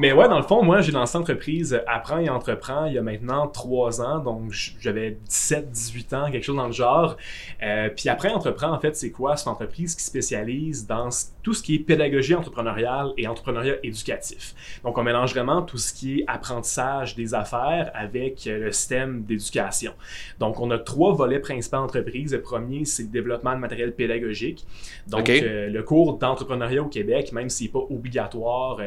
[0.00, 3.02] Mais ouais, dans le fond, moi, j'ai lancé l'entreprise Apprends et Entreprends il y a
[3.02, 4.18] maintenant trois ans.
[4.20, 7.18] Donc, j'avais 17, 18 ans, quelque chose dans le genre.
[7.62, 9.36] Euh, puis après, Entreprends, en fait, c'est quoi?
[9.36, 11.10] C'est une entreprise qui spécialise dans
[11.42, 14.54] tout ce qui est pédagogie entrepreneuriale et entrepreneuriat éducatif.
[14.84, 19.24] Donc, on mélange vraiment tout ce qui est apprentissage des affaires avec euh, le système
[19.24, 19.92] d'éducation.
[20.38, 22.32] Donc, on a trois volets principaux d'entreprise.
[22.32, 24.66] Le premier, c'est le développement de matériel pédagogique.
[25.08, 28.80] Donc, euh, le cours d'entrepreneuriat au Québec, même s'il n'est pas obligatoire,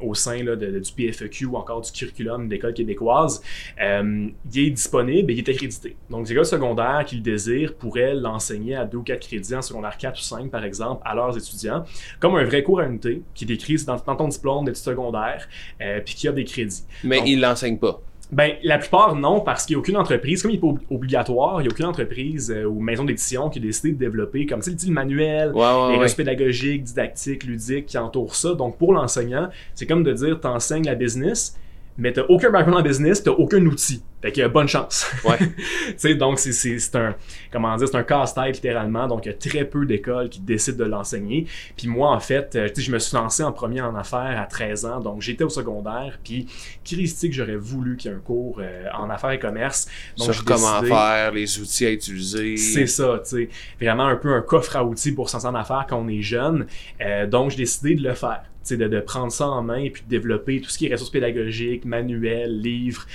[0.00, 3.42] au sein du PFEQ ou encore du curriculum d'école québécoise,
[3.80, 5.96] euh, il est disponible et il est accrédité.
[6.10, 9.62] Donc, les écoles secondaires qui le désirent pourraient l'enseigner à deux ou quatre crédits en
[9.62, 11.84] secondaire 4 ou 5, par exemple, à leurs étudiants,
[12.20, 15.48] comme un vrai cours à unité qui est écrit dans, ton diplôme d'études secondaires,
[15.80, 16.84] euh, puis qui a des crédits.
[17.04, 18.00] Mais il ne l'enseigne pas.
[18.32, 21.60] Ben, la plupart, non, parce qu'il n'y a aucune entreprise, comme il n'est pas obligatoire,
[21.60, 24.60] il n'y a aucune entreprise euh, ou maison d'édition qui a décidé de développer, comme
[24.60, 28.54] tu le manuel, les ressources pédagogiques, didactiques, ludiques qui entourent ça.
[28.54, 31.56] Donc, pour l'enseignant, c'est comme de dire, tu enseignes la business,
[31.98, 34.02] mais tu n'as aucun background en business, tu n'as aucun outil.
[34.22, 35.06] Fait a bonne chance.
[35.24, 35.38] Ouais.
[35.96, 37.14] sais, donc, c'est un,
[37.52, 39.06] comment dire, c'est un casse-tête littéralement.
[39.06, 41.46] Donc, il y a très peu d'écoles qui décident de l'enseigner.
[41.76, 44.86] Puis moi, en fait, euh, je me suis lancé en premier en affaires à 13
[44.86, 45.00] ans.
[45.00, 46.18] Donc, j'étais au secondaire.
[46.24, 46.46] Puis,
[46.84, 49.86] que j'aurais voulu qu'il y ait un cours euh, en affaires et commerce.
[50.16, 52.56] Donc, Sur comment faire, les outils à utiliser.
[52.56, 53.48] C'est ça, tu sais.
[53.80, 56.66] Vraiment un peu un coffre à outils pour s'en en affaires quand on est jeune.
[57.00, 58.42] Euh, donc, j'ai décidé de le faire.
[58.68, 61.12] De, de, prendre ça en main et puis de développer tout ce qui est ressources
[61.12, 63.06] pédagogiques, manuels, livres,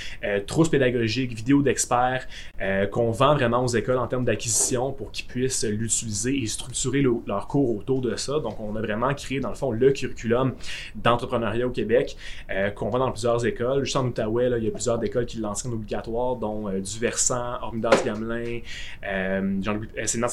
[0.48, 2.28] trousses pédagogiques vidéos d'experts
[2.62, 7.04] euh, qu'on vend vraiment aux écoles en termes d'acquisition pour qu'ils puissent l'utiliser et structurer
[7.26, 8.40] leur cours autour de ça.
[8.40, 10.54] Donc, on a vraiment créé, dans le fond, le curriculum
[10.96, 12.18] d'entrepreneuriat au Québec
[12.52, 13.84] euh, qu'on vend dans plusieurs écoles.
[13.84, 17.00] Juste en Outaouais, là, il y a plusieurs écoles qui l'enseignent obligatoire, dont euh, du
[17.00, 18.60] Versant, Ormidas Gamelin,
[19.62, 20.28] Jean-Louis Sénat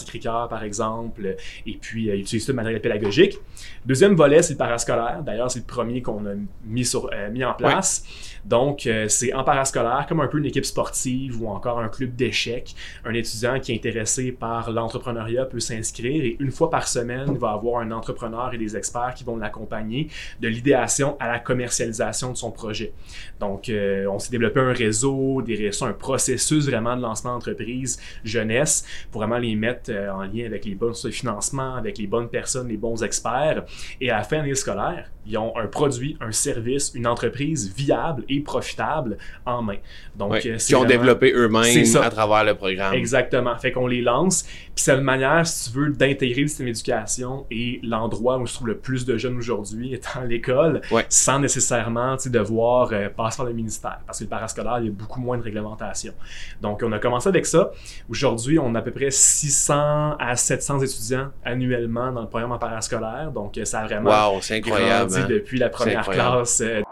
[0.48, 1.36] par exemple,
[1.66, 3.38] et puis ils utilisent tout le matériel pédagogique.
[3.84, 5.22] Deuxième volet, c'est le parascolaire.
[5.22, 8.04] D'ailleurs, c'est le premier qu'on a mis, sur, mis en place.
[8.44, 12.74] Donc, c'est en parascolaire, comme un peu une équipe sportive ou encore un club d'échecs,
[13.04, 17.38] un étudiant qui est intéressé par l'entrepreneuriat peut s'inscrire et une fois par semaine, il
[17.38, 20.08] va avoir un entrepreneur et des experts qui vont l'accompagner
[20.40, 22.92] de l'idéation à la commercialisation de son projet.
[23.40, 28.84] Donc, euh, on s'est développé un réseau, des, un processus vraiment de lancement d'entreprise jeunesse
[29.10, 32.68] pour vraiment les mettre euh, en lien avec les bonnes financements, avec les bonnes personnes,
[32.68, 33.64] les bons experts.
[34.00, 37.72] Et à la fin de l'année scolaire, ils ont un produit, un service, une entreprise
[37.74, 39.76] viable et profitable en main.
[40.16, 42.94] Donc, euh, qui ont développé eux-mêmes à travers le programme.
[42.94, 43.56] Exactement.
[43.58, 44.42] Fait qu'on les lance.
[44.42, 48.54] Puis c'est une manière, si tu veux, d'intégrer le système d'éducation et l'endroit où se
[48.54, 53.52] trouve le plus de jeunes aujourd'hui étant l'école, sans nécessairement devoir euh, passer par le
[53.52, 53.98] ministère.
[54.06, 56.12] Parce que le parascolaire, il y a beaucoup moins de réglementation.
[56.60, 57.70] Donc, on a commencé avec ça.
[58.08, 62.58] Aujourd'hui, on a à peu près 600 à 700 étudiants annuellement dans le programme en
[62.58, 63.30] parascolaire.
[63.32, 65.26] Donc, ça a vraiment wow, c'est incroyable, Hein.
[65.28, 66.82] depuis la première classe euh,